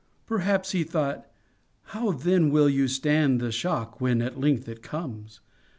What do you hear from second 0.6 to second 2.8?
he thought: How then will